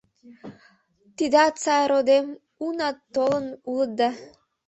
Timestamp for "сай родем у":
1.63-2.67